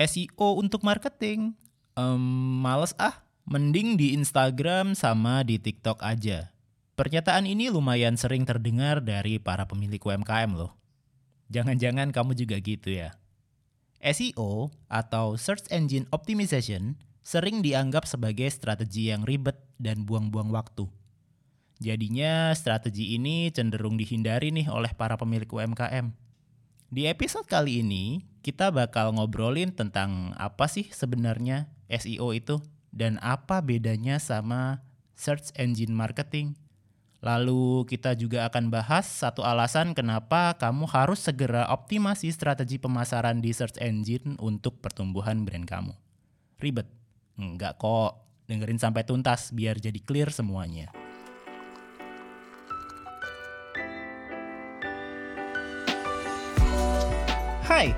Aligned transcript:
SEO 0.00 0.58
untuk 0.58 0.82
marketing? 0.82 1.54
Um, 1.94 2.58
males 2.62 2.96
ah, 2.98 3.22
mending 3.46 3.94
di 3.94 4.16
Instagram 4.18 4.98
sama 4.98 5.46
di 5.46 5.62
TikTok 5.62 6.02
aja. 6.02 6.50
Pernyataan 6.94 7.46
ini 7.46 7.70
lumayan 7.70 8.14
sering 8.18 8.46
terdengar 8.46 9.02
dari 9.02 9.38
para 9.38 9.66
pemilik 9.66 9.98
UMKM 9.98 10.54
loh. 10.54 10.74
Jangan-jangan 11.50 12.10
kamu 12.10 12.34
juga 12.38 12.58
gitu 12.58 12.90
ya. 12.90 13.14
SEO 14.02 14.74
atau 14.90 15.38
Search 15.38 15.66
Engine 15.70 16.06
Optimization 16.10 16.98
sering 17.24 17.64
dianggap 17.64 18.04
sebagai 18.04 18.46
strategi 18.52 19.08
yang 19.08 19.24
ribet 19.24 19.56
dan 19.80 20.04
buang-buang 20.04 20.52
waktu. 20.52 20.86
Jadinya 21.82 22.54
strategi 22.54 23.16
ini 23.18 23.50
cenderung 23.50 23.98
dihindari 23.98 24.54
nih 24.54 24.70
oleh 24.70 24.92
para 24.94 25.18
pemilik 25.18 25.48
UMKM. 25.48 26.14
Di 26.94 27.10
episode 27.10 27.48
kali 27.50 27.82
ini, 27.82 28.22
kita 28.44 28.68
bakal 28.68 29.16
ngobrolin 29.16 29.72
tentang 29.72 30.36
apa 30.36 30.68
sih 30.68 30.92
sebenarnya 30.92 31.72
SEO 31.88 32.36
itu 32.36 32.60
dan 32.92 33.16
apa 33.24 33.64
bedanya 33.64 34.20
sama 34.20 34.84
search 35.16 35.56
engine 35.56 35.96
marketing. 35.96 36.52
Lalu 37.24 37.88
kita 37.88 38.12
juga 38.12 38.44
akan 38.44 38.68
bahas 38.68 39.08
satu 39.08 39.40
alasan 39.40 39.96
kenapa 39.96 40.52
kamu 40.60 40.84
harus 40.92 41.24
segera 41.24 41.72
optimasi 41.72 42.28
strategi 42.28 42.76
pemasaran 42.76 43.40
di 43.40 43.48
search 43.48 43.80
engine 43.80 44.36
untuk 44.36 44.76
pertumbuhan 44.84 45.48
brand 45.48 45.64
kamu. 45.64 45.96
Ribet? 46.60 46.84
Enggak 47.40 47.80
kok. 47.80 48.20
Dengerin 48.44 48.76
sampai 48.76 49.08
tuntas 49.08 49.56
biar 49.56 49.80
jadi 49.80 49.96
clear 50.04 50.28
semuanya. 50.28 50.92
Hai, 57.64 57.96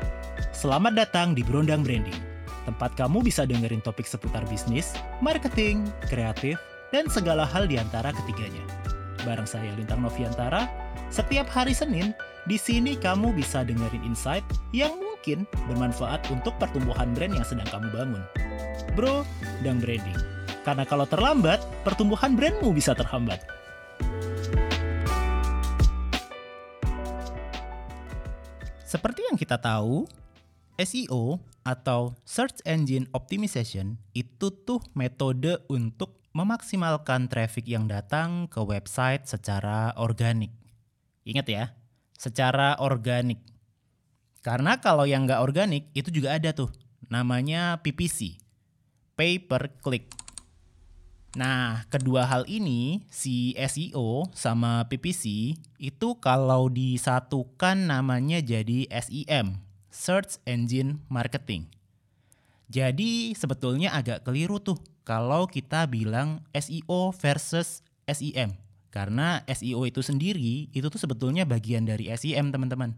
selamat 0.56 0.96
datang 0.96 1.37
di 1.37 1.45
Brondang 1.45 1.84
Branding. 1.84 2.16
Tempat 2.64 2.97
kamu 2.97 3.20
bisa 3.20 3.45
dengerin 3.45 3.84
topik 3.84 4.09
seputar 4.09 4.41
bisnis, 4.48 4.97
marketing, 5.20 5.84
kreatif, 6.08 6.56
dan 6.97 7.12
segala 7.12 7.44
hal 7.44 7.69
di 7.69 7.77
antara 7.77 8.08
ketiganya. 8.08 8.64
Bareng 9.28 9.45
saya 9.45 9.69
Lintang 9.77 10.00
Noviantara, 10.00 10.64
setiap 11.12 11.45
hari 11.53 11.77
Senin, 11.77 12.17
di 12.48 12.56
sini 12.56 12.97
kamu 12.97 13.36
bisa 13.36 13.69
dengerin 13.69 14.00
insight 14.08 14.42
yang 14.72 14.97
mungkin 14.97 15.45
bermanfaat 15.69 16.25
untuk 16.33 16.56
pertumbuhan 16.56 17.12
brand 17.12 17.36
yang 17.36 17.45
sedang 17.45 17.69
kamu 17.69 17.92
bangun. 17.92 18.25
Bro, 18.97 19.28
dan 19.61 19.77
branding. 19.77 20.17
Karena 20.64 20.89
kalau 20.89 21.05
terlambat, 21.05 21.61
pertumbuhan 21.84 22.33
brandmu 22.33 22.73
bisa 22.73 22.97
terhambat. 22.97 23.45
Seperti 28.89 29.20
yang 29.28 29.36
kita 29.36 29.61
tahu, 29.61 30.08
SEO 30.77 31.41
atau 31.66 32.14
Search 32.22 32.62
Engine 32.62 33.10
Optimization 33.10 33.98
itu 34.14 34.52
tuh 34.52 34.78
metode 34.94 35.58
untuk 35.66 36.22
memaksimalkan 36.36 37.33
traffic 37.33 37.64
yang 37.64 37.88
datang 37.88 38.44
ke 38.46 38.60
website 38.60 39.24
secara 39.24 39.96
organik. 39.96 40.52
Ingat 41.24 41.46
ya, 41.48 41.64
secara 42.14 42.77
organik. 42.78 43.41
Karena 44.44 44.78
kalau 44.78 45.08
yang 45.08 45.24
nggak 45.27 45.42
organik 45.42 45.91
itu 45.96 46.12
juga 46.12 46.36
ada 46.36 46.52
tuh, 46.52 46.70
namanya 47.08 47.80
PPC, 47.80 48.38
Pay 49.18 49.42
Per 49.42 49.80
Click. 49.80 50.06
Nah, 51.36 51.84
kedua 51.92 52.24
hal 52.24 52.48
ini, 52.48 53.05
si 53.12 53.52
SEO 53.56 54.28
sama 54.33 54.88
PPC, 54.88 55.52
itu 55.77 56.08
kalau 56.20 56.72
disatukan 56.72 57.77
namanya 57.77 58.40
jadi 58.40 58.88
SEM, 58.88 59.66
Search 59.97 60.36
Engine 60.44 61.00
Marketing. 61.08 61.72
Jadi 62.69 63.33
sebetulnya 63.33 63.97
agak 63.97 64.28
keliru 64.28 64.61
tuh 64.61 64.77
kalau 65.08 65.48
kita 65.48 65.89
bilang 65.89 66.44
SEO 66.52 67.16
versus 67.16 67.80
SEM. 68.05 68.52
Karena 68.92 69.41
SEO 69.48 69.89
itu 69.89 70.05
sendiri, 70.05 70.68
itu 70.68 70.86
tuh 70.92 71.01
sebetulnya 71.01 71.48
bagian 71.48 71.89
dari 71.89 72.12
SEM 72.12 72.52
teman-teman. 72.52 72.92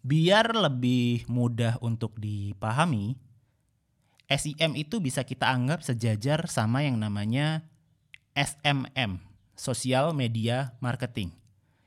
Biar 0.00 0.56
lebih 0.56 1.28
mudah 1.28 1.76
untuk 1.84 2.16
dipahami, 2.16 3.16
SEM 4.28 4.76
itu 4.76 5.00
bisa 5.04 5.20
kita 5.24 5.52
anggap 5.52 5.84
sejajar 5.84 6.48
sama 6.48 6.84
yang 6.84 6.96
namanya 6.96 7.64
SMM, 8.32 9.20
Social 9.56 10.16
Media 10.16 10.76
Marketing. 10.80 11.32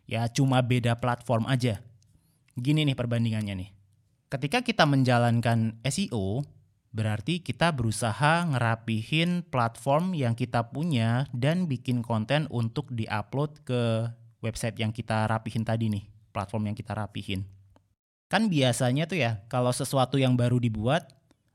Ya 0.10 0.26
cuma 0.30 0.62
beda 0.62 0.98
platform 0.98 1.50
aja. 1.50 1.82
Gini 2.58 2.82
nih 2.88 2.98
perbandingannya 2.98 3.54
nih. 3.54 3.77
Ketika 4.28 4.60
kita 4.60 4.84
menjalankan 4.84 5.80
SEO, 5.88 6.44
berarti 6.92 7.40
kita 7.40 7.72
berusaha 7.72 8.44
ngerapihin 8.44 9.48
platform 9.48 10.12
yang 10.12 10.36
kita 10.36 10.68
punya 10.68 11.32
dan 11.32 11.64
bikin 11.64 12.04
konten 12.04 12.44
untuk 12.52 12.92
diupload 12.92 13.64
ke 13.64 14.12
website 14.44 14.76
yang 14.84 14.92
kita 14.92 15.32
rapihin 15.32 15.64
tadi 15.64 15.88
nih, 15.88 16.04
platform 16.36 16.68
yang 16.68 16.76
kita 16.76 16.92
rapihin. 16.92 17.48
Kan 18.28 18.52
biasanya 18.52 19.08
tuh 19.08 19.16
ya, 19.16 19.48
kalau 19.48 19.72
sesuatu 19.72 20.20
yang 20.20 20.36
baru 20.36 20.60
dibuat, 20.60 21.08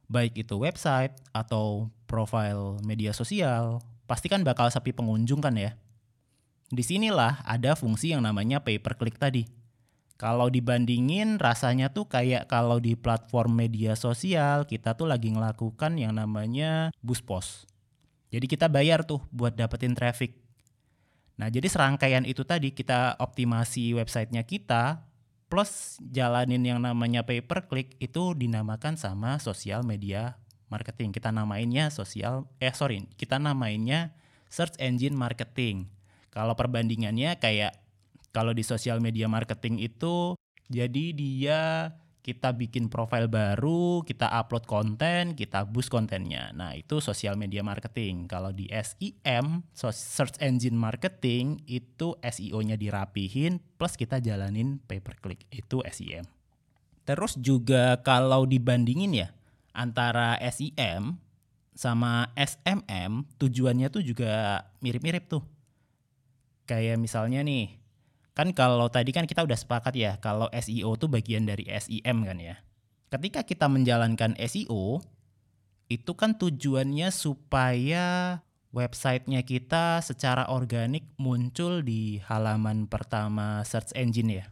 baik 0.08 0.40
itu 0.40 0.56
website 0.56 1.12
atau 1.36 1.92
profile 2.08 2.80
media 2.88 3.12
sosial, 3.12 3.84
pasti 4.08 4.32
kan 4.32 4.40
bakal 4.48 4.72
sepi 4.72 4.96
pengunjung 4.96 5.44
kan 5.44 5.52
ya. 5.60 5.76
Di 6.72 6.80
sinilah 6.80 7.44
ada 7.44 7.76
fungsi 7.76 8.16
yang 8.16 8.24
namanya 8.24 8.64
pay 8.64 8.80
per 8.80 8.96
click 8.96 9.20
tadi. 9.20 9.44
Kalau 10.22 10.46
dibandingin 10.46 11.42
rasanya 11.42 11.90
tuh 11.90 12.06
kayak 12.06 12.46
kalau 12.46 12.78
di 12.78 12.94
platform 12.94 13.58
media 13.58 13.98
sosial 13.98 14.70
kita 14.70 14.94
tuh 14.94 15.10
lagi 15.10 15.34
ngelakukan 15.34 15.98
yang 15.98 16.14
namanya 16.14 16.94
boost 17.02 17.26
post. 17.26 17.66
Jadi 18.30 18.46
kita 18.46 18.70
bayar 18.70 19.02
tuh 19.02 19.18
buat 19.34 19.58
dapetin 19.58 19.98
traffic. 19.98 20.38
Nah 21.42 21.50
jadi 21.50 21.66
serangkaian 21.66 22.22
itu 22.22 22.46
tadi 22.46 22.70
kita 22.70 23.18
optimasi 23.18 23.98
websitenya 23.98 24.46
kita 24.46 25.02
plus 25.50 25.98
jalanin 26.06 26.62
yang 26.62 26.78
namanya 26.78 27.26
pay 27.26 27.42
per 27.42 27.66
click 27.66 27.98
itu 27.98 28.38
dinamakan 28.38 28.94
sama 28.94 29.42
sosial 29.42 29.82
media 29.82 30.38
marketing. 30.70 31.10
Kita 31.10 31.34
namainnya 31.34 31.90
sosial 31.90 32.46
eh 32.62 32.70
sorry, 32.70 33.10
kita 33.18 33.42
namainnya 33.42 34.14
search 34.46 34.78
engine 34.78 35.18
marketing. 35.18 35.90
Kalau 36.30 36.54
perbandingannya 36.54 37.42
kayak 37.42 37.81
kalau 38.32 38.56
di 38.56 38.64
sosial 38.64 38.98
media 38.98 39.28
marketing 39.28 39.78
itu 39.78 40.34
jadi 40.72 41.04
dia 41.12 41.60
kita 42.22 42.54
bikin 42.54 42.86
profile 42.86 43.26
baru, 43.26 44.06
kita 44.06 44.30
upload 44.30 44.62
konten, 44.70 45.34
kita 45.34 45.66
boost 45.66 45.90
kontennya. 45.90 46.54
Nah, 46.54 46.70
itu 46.78 47.02
sosial 47.02 47.34
media 47.34 47.66
marketing. 47.66 48.30
Kalau 48.30 48.54
di 48.54 48.70
SEM, 48.70 49.66
search 49.74 50.38
engine 50.38 50.78
marketing, 50.78 51.58
itu 51.66 52.14
SEO-nya 52.22 52.78
dirapihin 52.78 53.58
plus 53.74 53.98
kita 53.98 54.22
jalanin 54.22 54.78
pay 54.86 55.02
per 55.02 55.18
click. 55.18 55.50
Itu 55.50 55.82
SEM. 55.82 56.22
Terus 57.02 57.34
juga 57.42 57.98
kalau 58.06 58.46
dibandingin 58.46 59.26
ya 59.26 59.28
antara 59.74 60.38
SEM 60.46 61.18
sama 61.74 62.30
SMM, 62.38 63.26
tujuannya 63.34 63.90
tuh 63.90 64.06
juga 64.06 64.62
mirip-mirip 64.78 65.26
tuh. 65.26 65.42
Kayak 66.70 67.02
misalnya 67.02 67.42
nih, 67.42 67.81
Kan 68.32 68.56
kalau 68.56 68.88
tadi 68.88 69.12
kan 69.12 69.28
kita 69.28 69.44
udah 69.44 69.58
sepakat 69.58 69.92
ya 69.92 70.16
kalau 70.16 70.48
SEO 70.56 70.96
itu 70.96 71.06
bagian 71.08 71.44
dari 71.44 71.68
SEM 71.68 72.24
kan 72.24 72.38
ya. 72.40 72.56
Ketika 73.12 73.44
kita 73.44 73.68
menjalankan 73.68 74.32
SEO, 74.40 75.04
itu 75.92 76.12
kan 76.16 76.40
tujuannya 76.40 77.12
supaya 77.12 78.40
websitenya 78.72 79.44
kita 79.44 80.00
secara 80.00 80.48
organik 80.48 81.12
muncul 81.20 81.84
di 81.84 82.24
halaman 82.24 82.88
pertama 82.88 83.60
search 83.68 83.92
engine 83.92 84.40
ya. 84.40 84.44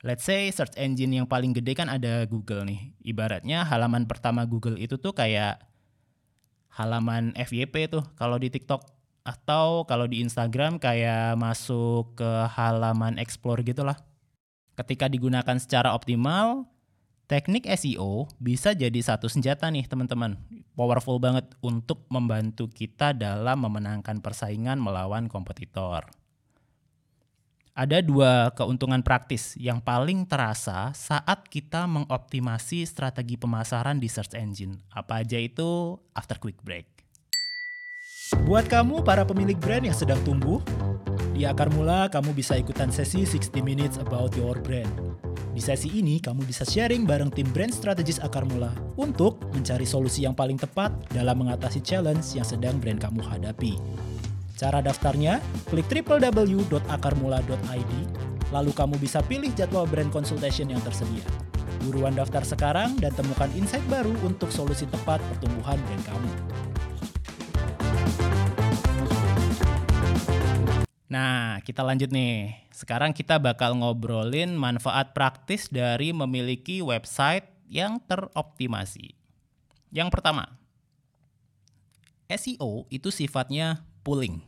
Let's 0.00 0.24
say 0.24 0.48
search 0.48 0.72
engine 0.80 1.12
yang 1.20 1.28
paling 1.28 1.52
gede 1.52 1.76
kan 1.76 1.92
ada 1.92 2.24
Google 2.24 2.64
nih. 2.64 2.96
Ibaratnya 3.04 3.68
halaman 3.68 4.08
pertama 4.08 4.48
Google 4.48 4.80
itu 4.80 4.96
tuh 4.96 5.12
kayak 5.12 5.60
halaman 6.72 7.36
FYP 7.36 7.92
tuh 7.92 8.06
kalau 8.16 8.40
di 8.40 8.48
TikTok 8.48 8.97
atau 9.28 9.84
kalau 9.84 10.08
di 10.08 10.24
Instagram 10.24 10.80
kayak 10.80 11.36
masuk 11.36 12.16
ke 12.16 12.30
halaman 12.56 13.20
explore 13.20 13.60
gitulah. 13.60 14.00
Ketika 14.72 15.04
digunakan 15.04 15.60
secara 15.60 15.92
optimal, 15.92 16.64
teknik 17.28 17.68
SEO 17.68 18.24
bisa 18.40 18.72
jadi 18.72 18.96
satu 18.96 19.28
senjata 19.28 19.68
nih 19.68 19.84
teman-teman. 19.84 20.40
Powerful 20.72 21.20
banget 21.20 21.44
untuk 21.60 22.08
membantu 22.08 22.72
kita 22.72 23.12
dalam 23.12 23.60
memenangkan 23.68 24.24
persaingan 24.24 24.80
melawan 24.80 25.28
kompetitor. 25.28 26.08
Ada 27.78 28.02
dua 28.02 28.50
keuntungan 28.58 29.06
praktis 29.06 29.54
yang 29.54 29.78
paling 29.78 30.26
terasa 30.26 30.90
saat 30.98 31.46
kita 31.46 31.86
mengoptimasi 31.86 32.82
strategi 32.82 33.38
pemasaran 33.38 34.02
di 34.02 34.10
search 34.10 34.34
engine. 34.34 34.82
Apa 34.90 35.22
aja 35.22 35.38
itu? 35.38 35.94
After 36.10 36.42
quick 36.42 36.58
break. 36.66 36.97
Buat 38.44 38.68
kamu 38.68 39.08
para 39.08 39.24
pemilik 39.24 39.56
brand 39.56 39.88
yang 39.88 39.96
sedang 39.96 40.20
tumbuh, 40.20 40.60
di 41.32 41.48
akar 41.48 41.72
mula 41.72 42.12
kamu 42.12 42.36
bisa 42.36 42.60
ikutan 42.60 42.92
sesi 42.92 43.24
60 43.24 43.64
minutes 43.64 43.96
about 43.96 44.36
your 44.36 44.60
brand. 44.60 44.92
Di 45.56 45.64
sesi 45.64 45.88
ini, 45.96 46.20
kamu 46.20 46.44
bisa 46.44 46.68
sharing 46.68 47.08
bareng 47.08 47.32
tim 47.32 47.48
brand 47.50 47.72
strategis 47.72 48.20
Akar 48.22 48.46
Mula 48.46 48.70
untuk 48.94 49.42
mencari 49.50 49.82
solusi 49.82 50.22
yang 50.22 50.30
paling 50.36 50.54
tepat 50.54 50.94
dalam 51.10 51.42
mengatasi 51.42 51.82
challenge 51.82 52.38
yang 52.38 52.46
sedang 52.46 52.78
brand 52.78 53.02
kamu 53.02 53.18
hadapi. 53.24 53.74
Cara 54.54 54.78
daftarnya, 54.78 55.42
klik 55.66 55.90
www.akarmula.id, 55.90 57.92
lalu 58.54 58.70
kamu 58.70 58.94
bisa 59.02 59.18
pilih 59.26 59.50
jadwal 59.56 59.88
brand 59.88 60.14
consultation 60.14 60.70
yang 60.70 60.78
tersedia. 60.86 61.26
Buruan 61.82 62.14
daftar 62.14 62.46
sekarang 62.46 62.94
dan 63.02 63.10
temukan 63.18 63.50
insight 63.58 63.82
baru 63.90 64.14
untuk 64.22 64.54
solusi 64.54 64.86
tepat 64.86 65.18
pertumbuhan 65.32 65.80
brand 65.90 66.04
kamu. 66.06 66.30
Nah, 71.08 71.64
kita 71.64 71.80
lanjut 71.80 72.12
nih. 72.12 72.52
Sekarang 72.68 73.16
kita 73.16 73.40
bakal 73.40 73.72
ngobrolin 73.80 74.52
manfaat 74.52 75.16
praktis 75.16 75.72
dari 75.72 76.12
memiliki 76.12 76.84
website 76.84 77.48
yang 77.64 77.96
teroptimasi. 78.04 79.16
Yang 79.88 80.08
pertama, 80.12 80.60
SEO 82.28 82.84
itu 82.92 83.08
sifatnya 83.08 83.88
pooling. 84.04 84.44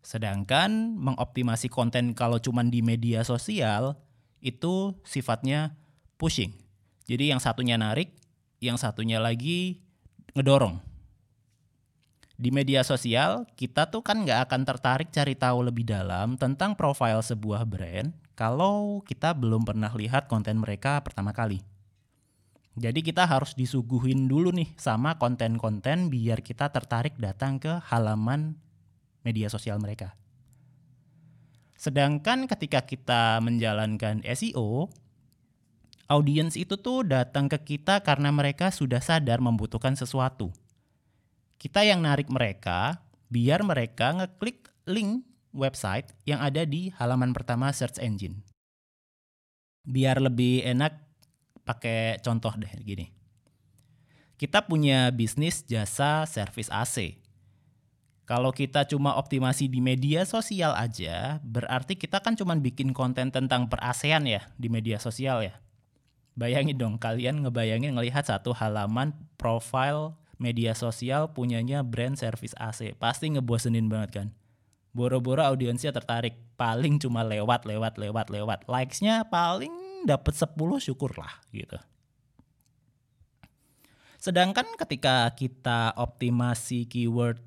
Sedangkan 0.00 0.96
mengoptimasi 0.96 1.68
konten 1.68 2.16
kalau 2.16 2.40
cuma 2.40 2.64
di 2.64 2.80
media 2.80 3.20
sosial 3.20 4.00
itu 4.40 4.96
sifatnya 5.04 5.76
pushing. 6.16 6.56
Jadi 7.04 7.36
yang 7.36 7.38
satunya 7.38 7.76
narik, 7.76 8.16
yang 8.64 8.80
satunya 8.80 9.20
lagi 9.20 9.84
ngedorong 10.32 10.89
di 12.40 12.48
media 12.48 12.80
sosial 12.80 13.44
kita 13.52 13.92
tuh 13.92 14.00
kan 14.00 14.24
nggak 14.24 14.48
akan 14.48 14.64
tertarik 14.64 15.12
cari 15.12 15.36
tahu 15.36 15.68
lebih 15.68 15.84
dalam 15.84 16.40
tentang 16.40 16.72
profil 16.72 17.20
sebuah 17.20 17.68
brand 17.68 18.16
kalau 18.32 19.04
kita 19.04 19.36
belum 19.36 19.68
pernah 19.68 19.92
lihat 19.92 20.24
konten 20.24 20.56
mereka 20.56 21.04
pertama 21.04 21.36
kali. 21.36 21.60
Jadi 22.80 23.04
kita 23.04 23.28
harus 23.28 23.52
disuguhin 23.52 24.24
dulu 24.24 24.56
nih 24.56 24.72
sama 24.80 25.20
konten-konten 25.20 26.08
biar 26.08 26.40
kita 26.40 26.72
tertarik 26.72 27.12
datang 27.20 27.60
ke 27.60 27.76
halaman 27.92 28.56
media 29.20 29.52
sosial 29.52 29.76
mereka. 29.76 30.16
Sedangkan 31.76 32.48
ketika 32.48 32.80
kita 32.88 33.36
menjalankan 33.44 34.24
SEO, 34.24 34.88
audiens 36.08 36.56
itu 36.56 36.80
tuh 36.80 37.04
datang 37.04 37.52
ke 37.52 37.76
kita 37.76 38.00
karena 38.00 38.32
mereka 38.32 38.72
sudah 38.72 39.04
sadar 39.04 39.44
membutuhkan 39.44 39.92
sesuatu 39.92 40.56
kita 41.60 41.84
yang 41.84 42.00
narik 42.00 42.32
mereka 42.32 43.04
biar 43.28 43.60
mereka 43.60 44.16
ngeklik 44.16 44.72
link 44.88 45.28
website 45.52 46.08
yang 46.24 46.40
ada 46.40 46.64
di 46.64 46.88
halaman 46.96 47.36
pertama 47.36 47.68
search 47.68 48.00
engine. 48.00 48.40
Biar 49.84 50.16
lebih 50.24 50.64
enak 50.64 50.96
pakai 51.68 52.16
contoh 52.24 52.56
deh 52.56 52.72
gini. 52.80 53.12
Kita 54.40 54.64
punya 54.64 55.12
bisnis 55.12 55.68
jasa 55.68 56.24
servis 56.24 56.72
AC. 56.72 57.20
Kalau 58.24 58.56
kita 58.56 58.88
cuma 58.88 59.20
optimasi 59.20 59.68
di 59.68 59.84
media 59.84 60.24
sosial 60.24 60.72
aja, 60.72 61.42
berarti 61.44 61.98
kita 61.98 62.24
kan 62.24 62.40
cuma 62.40 62.56
bikin 62.56 62.96
konten 62.96 63.28
tentang 63.28 63.68
per-ASEAN 63.68 64.24
ya 64.24 64.48
di 64.56 64.72
media 64.72 64.96
sosial 64.96 65.44
ya. 65.44 65.60
Bayangin 66.38 66.78
dong 66.78 66.96
kalian 66.96 67.44
ngebayangin 67.44 67.92
ngelihat 67.92 68.24
satu 68.32 68.56
halaman 68.56 69.12
profile 69.36 70.19
media 70.40 70.72
sosial 70.72 71.30
punyanya 71.36 71.84
brand 71.84 72.16
service 72.16 72.56
AC. 72.56 72.96
Pasti 72.96 73.30
ngebosenin 73.30 73.86
banget 73.86 74.10
kan. 74.10 74.28
Boro-boro 74.90 75.44
audiensnya 75.44 75.92
tertarik. 75.94 76.34
Paling 76.56 76.98
cuma 76.98 77.22
lewat, 77.22 77.68
lewat, 77.68 78.00
lewat, 78.00 78.26
lewat. 78.32 78.58
Likes-nya 78.66 79.28
paling 79.28 79.70
dapat 80.08 80.34
10 80.34 80.56
syukurlah 80.80 81.30
gitu. 81.52 81.76
Sedangkan 84.20 84.66
ketika 84.76 85.28
kita 85.36 85.94
optimasi 85.96 86.88
keyword 86.88 87.40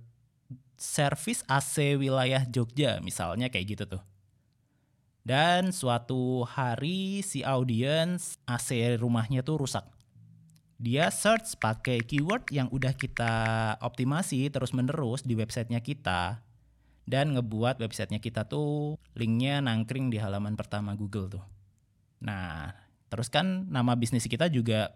service 0.77 1.45
AC 1.45 1.97
wilayah 1.97 2.45
Jogja 2.45 3.01
misalnya 3.01 3.49
kayak 3.49 3.77
gitu 3.77 3.83
tuh. 3.97 4.03
Dan 5.23 5.71
suatu 5.71 6.43
hari 6.43 7.23
si 7.23 7.45
audiens 7.45 8.35
AC 8.43 8.99
rumahnya 8.99 9.39
tuh 9.39 9.63
rusak 9.63 9.85
dia 10.83 11.07
search 11.07 11.55
pakai 11.63 12.03
keyword 12.03 12.51
yang 12.51 12.67
udah 12.67 12.91
kita 12.91 13.31
optimasi 13.79 14.51
terus 14.51 14.75
menerus 14.75 15.23
di 15.23 15.31
websitenya 15.31 15.79
kita 15.79 16.43
dan 17.07 17.31
ngebuat 17.31 17.79
websitenya 17.79 18.19
kita 18.19 18.43
tuh 18.51 18.99
linknya 19.15 19.63
nangkring 19.63 20.11
di 20.11 20.19
halaman 20.19 20.59
pertama 20.59 20.91
Google 20.99 21.39
tuh. 21.39 21.45
Nah, 22.19 22.75
terus 23.07 23.31
kan 23.31 23.71
nama 23.71 23.95
bisnis 23.95 24.27
kita 24.27 24.51
juga 24.51 24.91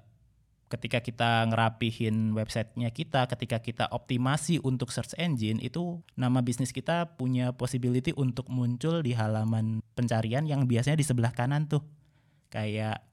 ketika 0.68 1.00
kita 1.00 1.48
ngerapihin 1.48 2.36
websitenya 2.36 2.92
kita, 2.92 3.24
ketika 3.32 3.64
kita 3.64 3.88
optimasi 3.88 4.60
untuk 4.60 4.92
search 4.92 5.16
engine 5.16 5.64
itu 5.64 6.04
nama 6.20 6.44
bisnis 6.44 6.76
kita 6.76 7.16
punya 7.16 7.56
possibility 7.56 8.12
untuk 8.12 8.52
muncul 8.52 9.00
di 9.00 9.16
halaman 9.16 9.80
pencarian 9.96 10.44
yang 10.44 10.68
biasanya 10.68 11.00
di 11.00 11.08
sebelah 11.08 11.32
kanan 11.32 11.72
tuh. 11.72 11.84
Kayak 12.52 13.08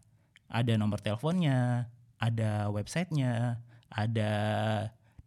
ada 0.50 0.72
nomor 0.78 0.98
teleponnya, 1.02 1.90
ada 2.24 2.72
websitenya, 2.72 3.60
ada 3.92 4.32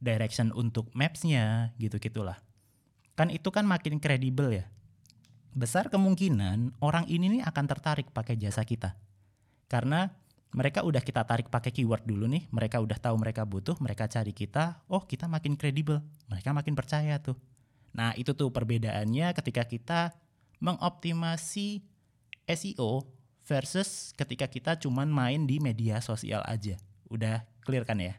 direction 0.01 0.49
untuk 0.57 0.89
mapsnya, 0.97 1.77
gitu 1.77 2.01
gitulah. 2.01 2.41
Kan 3.13 3.29
itu 3.29 3.49
kan 3.53 3.65
makin 3.69 4.01
kredibel 4.01 4.61
ya. 4.61 4.65
Besar 5.53 5.89
kemungkinan 5.89 6.77
orang 6.81 7.05
ini 7.09 7.38
nih 7.38 7.41
akan 7.45 7.65
tertarik 7.65 8.09
pakai 8.13 8.38
jasa 8.38 8.61
kita. 8.61 8.94
Karena 9.69 10.09
mereka 10.53 10.85
udah 10.85 11.01
kita 11.01 11.25
tarik 11.25 11.49
pakai 11.53 11.73
keyword 11.73 12.05
dulu 12.05 12.29
nih, 12.29 12.45
mereka 12.53 12.81
udah 12.81 12.97
tahu 12.97 13.17
mereka 13.19 13.43
butuh, 13.43 13.77
mereka 13.81 14.09
cari 14.09 14.31
kita, 14.31 14.81
oh 14.89 15.03
kita 15.05 15.25
makin 15.29 15.59
kredibel, 15.59 16.01
mereka 16.29 16.53
makin 16.53 16.73
percaya 16.77 17.19
tuh. 17.21 17.35
Nah 17.93 18.13
itu 18.13 18.31
tuh 18.38 18.53
perbedaannya 18.53 19.33
ketika 19.33 19.65
kita 19.65 20.13
mengoptimasi 20.61 21.83
SEO 22.47 23.05
versus 23.43 24.13
ketika 24.15 24.47
kita 24.47 24.71
cuman 24.79 25.09
main 25.09 25.43
di 25.50 25.59
media 25.59 26.00
sosial 26.00 26.43
aja. 26.47 26.79
Udah 27.07 27.48
clear 27.63 27.83
kan 27.88 28.00
ya? 28.00 28.15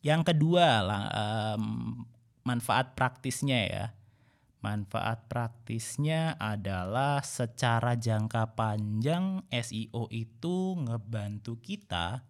Yang 0.00 0.32
kedua 0.32 0.80
lah 0.80 1.04
um, 1.12 2.04
manfaat 2.44 2.96
praktisnya 2.96 3.60
ya. 3.68 3.84
Manfaat 4.60 5.24
praktisnya 5.24 6.36
adalah 6.36 7.24
secara 7.24 7.96
jangka 7.96 8.52
panjang 8.52 9.40
SEO 9.48 10.12
itu 10.12 10.76
ngebantu 10.76 11.56
kita 11.64 12.20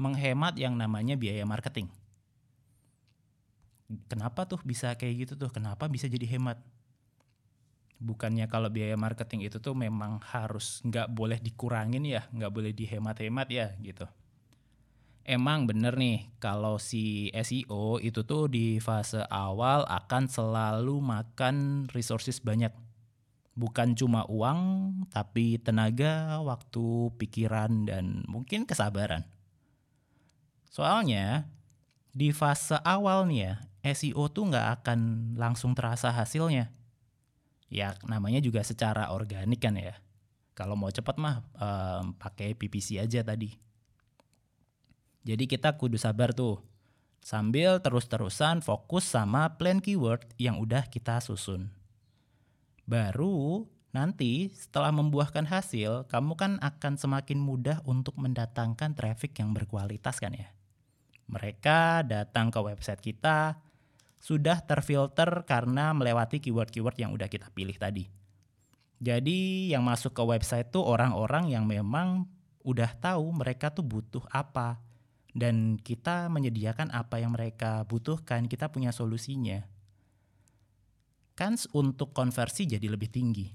menghemat 0.00 0.56
yang 0.56 0.72
namanya 0.80 1.20
biaya 1.20 1.44
marketing. 1.44 1.92
Kenapa 4.08 4.48
tuh 4.48 4.60
bisa 4.64 4.96
kayak 4.96 5.28
gitu 5.28 5.34
tuh? 5.36 5.52
Kenapa 5.52 5.84
bisa 5.84 6.08
jadi 6.08 6.24
hemat? 6.24 6.56
bukannya 8.00 8.48
kalau 8.48 8.72
biaya 8.72 8.96
marketing 8.96 9.44
itu 9.44 9.60
tuh 9.60 9.76
memang 9.76 10.24
harus 10.32 10.80
nggak 10.88 11.12
boleh 11.12 11.36
dikurangin 11.36 12.08
ya, 12.08 12.24
nggak 12.32 12.48
boleh 12.50 12.72
dihemat-hemat 12.72 13.48
ya 13.52 13.76
gitu. 13.84 14.08
Emang 15.24 15.68
bener 15.68 15.94
nih 15.94 16.26
kalau 16.42 16.80
si 16.80 17.28
SEO 17.30 18.00
itu 18.00 18.24
tuh 18.24 18.48
di 18.48 18.80
fase 18.80 19.22
awal 19.28 19.84
akan 19.86 20.26
selalu 20.26 20.98
makan 20.98 21.86
resources 21.92 22.40
banyak. 22.40 22.72
Bukan 23.54 23.92
cuma 23.92 24.24
uang, 24.30 24.60
tapi 25.12 25.60
tenaga, 25.60 26.40
waktu, 26.40 27.12
pikiran, 27.20 27.84
dan 27.84 28.24
mungkin 28.24 28.64
kesabaran. 28.64 29.28
Soalnya 30.72 31.44
di 32.14 32.32
fase 32.32 32.80
awal 32.80 33.28
nih 33.28 33.40
ya, 33.44 33.52
SEO 33.92 34.32
tuh 34.32 34.48
nggak 34.48 34.80
akan 34.80 35.00
langsung 35.36 35.76
terasa 35.76 36.08
hasilnya 36.08 36.72
ya 37.70 37.94
namanya 38.04 38.42
juga 38.42 38.60
secara 38.66 39.14
organik 39.14 39.62
kan 39.62 39.78
ya. 39.78 39.94
Kalau 40.58 40.74
mau 40.74 40.90
cepat 40.90 41.16
mah 41.16 41.40
um, 41.56 42.12
pakai 42.18 42.52
PPC 42.58 43.00
aja 43.00 43.22
tadi. 43.24 43.54
Jadi 45.20 45.44
kita 45.44 45.76
kudu 45.76 46.00
sabar 46.00 46.32
tuh. 46.32 46.60
Sambil 47.20 47.76
terus-terusan 47.84 48.64
fokus 48.64 49.04
sama 49.04 49.60
plan 49.60 49.84
keyword 49.84 50.24
yang 50.40 50.56
udah 50.56 50.88
kita 50.88 51.20
susun. 51.20 51.68
Baru 52.88 53.68
nanti 53.92 54.48
setelah 54.56 54.88
membuahkan 54.88 55.44
hasil, 55.44 56.08
kamu 56.08 56.32
kan 56.40 56.52
akan 56.64 56.96
semakin 56.96 57.36
mudah 57.36 57.84
untuk 57.84 58.16
mendatangkan 58.16 58.96
traffic 58.96 59.36
yang 59.36 59.52
berkualitas 59.52 60.16
kan 60.16 60.32
ya. 60.32 60.48
Mereka 61.28 62.08
datang 62.08 62.48
ke 62.48 62.58
website 62.58 63.04
kita, 63.04 63.60
sudah 64.18 64.64
terfilter 64.64 65.44
karena 65.44 65.92
melewati 65.92 66.40
keyword-keyword 66.40 66.96
yang 66.96 67.12
udah 67.12 67.28
kita 67.28 67.52
pilih 67.52 67.76
tadi. 67.76 68.08
Jadi 69.00 69.72
yang 69.72 69.84
masuk 69.84 70.16
ke 70.16 70.24
website 70.24 70.72
tuh 70.72 70.84
orang-orang 70.84 71.52
yang 71.52 71.68
memang 71.68 72.28
udah 72.64 72.92
tahu 72.96 73.32
mereka 73.32 73.72
tuh 73.72 73.84
butuh 73.84 74.20
apa 74.28 74.89
dan 75.36 75.78
kita 75.78 76.26
menyediakan 76.26 76.90
apa 76.90 77.22
yang 77.22 77.34
mereka 77.34 77.86
butuhkan, 77.86 78.50
kita 78.50 78.70
punya 78.70 78.90
solusinya. 78.90 79.62
Kans 81.38 81.70
untuk 81.72 82.12
konversi 82.12 82.66
jadi 82.66 82.86
lebih 82.90 83.08
tinggi. 83.08 83.48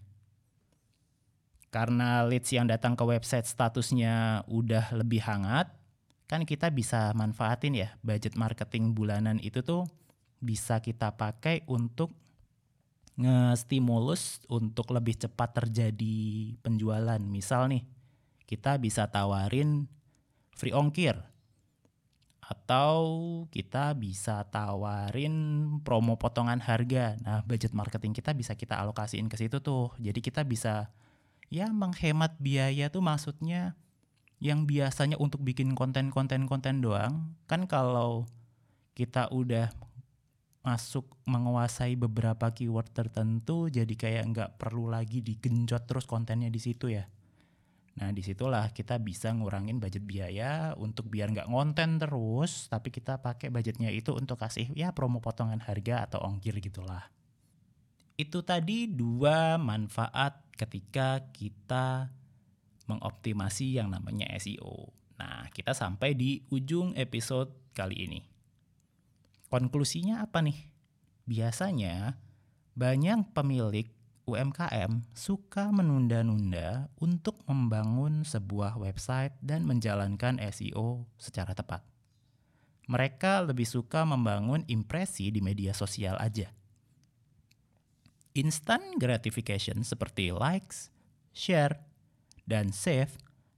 karena 1.76 2.24
leads 2.24 2.56
yang 2.56 2.72
datang 2.72 2.96
ke 2.96 3.04
website 3.04 3.44
statusnya 3.44 4.48
udah 4.48 4.96
lebih 4.96 5.20
hangat, 5.20 5.76
kan 6.24 6.48
kita 6.48 6.72
bisa 6.72 7.12
manfaatin 7.12 7.76
ya 7.76 7.92
budget 8.00 8.40
marketing 8.40 8.96
bulanan 8.96 9.44
itu 9.44 9.60
tuh 9.60 9.84
bisa 10.40 10.80
kita 10.80 11.12
pakai 11.20 11.68
untuk 11.68 12.16
nge-stimulus 13.20 14.40
untuk 14.48 14.96
lebih 14.96 15.20
cepat 15.20 15.64
terjadi 15.64 16.56
penjualan. 16.64 17.20
Misal 17.20 17.68
nih, 17.68 17.84
kita 18.48 18.80
bisa 18.80 19.12
tawarin 19.12 19.92
free 20.56 20.72
ongkir 20.72 21.35
atau 22.46 23.02
kita 23.50 23.98
bisa 23.98 24.46
tawarin 24.54 25.34
promo 25.82 26.14
potongan 26.14 26.62
harga. 26.62 27.18
Nah, 27.26 27.42
budget 27.42 27.74
marketing 27.74 28.14
kita 28.14 28.38
bisa 28.38 28.54
kita 28.54 28.78
alokasiin 28.78 29.26
ke 29.26 29.38
situ 29.38 29.58
tuh. 29.66 29.90
Jadi 29.98 30.22
kita 30.22 30.46
bisa 30.46 30.94
ya 31.50 31.74
menghemat 31.74 32.38
biaya 32.38 32.94
tuh 32.94 33.02
maksudnya 33.02 33.74
yang 34.38 34.70
biasanya 34.70 35.18
untuk 35.18 35.42
bikin 35.42 35.74
konten-konten 35.74 36.46
konten 36.46 36.86
doang. 36.86 37.34
Kan 37.50 37.66
kalau 37.66 38.30
kita 38.94 39.34
udah 39.34 39.74
masuk 40.66 41.06
menguasai 41.30 41.94
beberapa 41.94 42.50
keyword 42.50 42.90
tertentu 42.90 43.70
jadi 43.70 43.94
kayak 43.94 44.24
nggak 44.34 44.50
perlu 44.58 44.90
lagi 44.90 45.22
digenjot 45.22 45.86
terus 45.86 46.06
kontennya 46.06 46.54
di 46.54 46.62
situ 46.62 46.94
ya. 46.94 47.10
Nah 47.96 48.12
di 48.12 48.20
situlah 48.20 48.76
kita 48.76 49.00
bisa 49.00 49.32
ngurangin 49.32 49.80
budget 49.80 50.04
biaya 50.04 50.76
untuk 50.76 51.08
biar 51.08 51.32
nggak 51.32 51.48
ngonten 51.48 51.96
terus, 51.96 52.68
tapi 52.68 52.92
kita 52.92 53.24
pakai 53.24 53.48
budgetnya 53.48 53.88
itu 53.88 54.12
untuk 54.12 54.36
kasih 54.36 54.68
ya 54.76 54.92
promo 54.92 55.24
potongan 55.24 55.64
harga 55.64 56.04
atau 56.12 56.20
ongkir 56.28 56.60
gitulah. 56.60 57.08
Itu 58.20 58.44
tadi 58.44 58.92
dua 58.92 59.56
manfaat 59.56 60.44
ketika 60.60 61.24
kita 61.32 62.12
mengoptimasi 62.92 63.80
yang 63.80 63.88
namanya 63.88 64.28
SEO. 64.40 64.92
Nah 65.16 65.48
kita 65.56 65.72
sampai 65.72 66.20
di 66.20 66.44
ujung 66.52 66.92
episode 67.00 67.56
kali 67.72 67.96
ini. 68.12 68.20
Konklusinya 69.48 70.20
apa 70.20 70.44
nih? 70.44 70.60
Biasanya 71.24 72.20
banyak 72.76 73.32
pemilik 73.32 73.88
UMKM 74.26 75.06
suka 75.14 75.70
menunda-nunda 75.70 76.90
untuk 76.98 77.46
membangun 77.46 78.26
sebuah 78.26 78.78
website 78.82 79.38
dan 79.42 79.62
menjalankan 79.66 80.42
SEO 80.50 81.06
secara 81.22 81.54
tepat. 81.54 81.86
Mereka 82.90 83.46
lebih 83.46 83.66
suka 83.66 84.06
membangun 84.06 84.66
impresi 84.70 85.30
di 85.30 85.42
media 85.42 85.74
sosial 85.74 86.18
aja. 86.18 86.50
Instant 88.36 88.98
gratification 88.98 89.82
seperti 89.82 90.30
likes, 90.30 90.90
share, 91.34 91.82
dan 92.46 92.70
save 92.70 93.14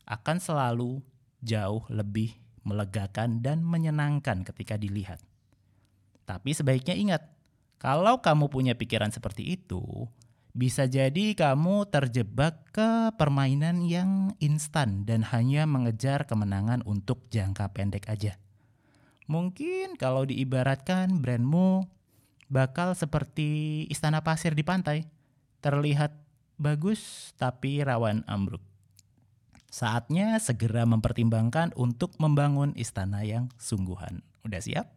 akan 0.07 0.39
selalu 0.39 1.03
jauh 1.43 1.83
lebih 1.91 2.35
melegakan 2.67 3.39
dan 3.39 3.63
menyenangkan 3.63 4.43
ketika 4.43 4.75
dilihat. 4.75 5.19
Tapi 6.27 6.51
sebaiknya 6.51 6.95
ingat, 6.95 7.23
kalau 7.79 8.19
kamu 8.19 8.51
punya 8.51 8.75
pikiran 8.75 9.11
seperti 9.11 9.55
itu, 9.55 10.07
bisa 10.57 10.89
jadi 10.89 11.37
kamu 11.37 11.85
terjebak 11.93 12.73
ke 12.73 13.13
permainan 13.13 13.85
yang 13.85 14.33
instan 14.41 15.05
dan 15.05 15.21
hanya 15.29 15.69
mengejar 15.69 16.25
kemenangan 16.25 16.81
untuk 16.81 17.29
jangka 17.29 17.69
pendek 17.77 18.09
aja. 18.09 18.41
Mungkin 19.29 20.01
kalau 20.01 20.25
diibaratkan 20.25 21.21
brandmu 21.21 21.85
bakal 22.49 22.97
seperti 22.97 23.85
istana 23.93 24.25
pasir 24.25 24.57
di 24.57 24.65
pantai, 24.65 25.05
terlihat 25.61 26.17
bagus 26.57 27.31
tapi 27.37 27.85
rawan 27.85 28.25
ambruk. 28.25 28.65
Saatnya 29.69 30.41
segera 30.41 30.89
mempertimbangkan 30.89 31.77
untuk 31.77 32.17
membangun 32.17 32.73
istana 32.73 33.21
yang 33.21 33.53
sungguhan. 33.61 34.25
Udah 34.41 34.57
siap? 34.57 34.96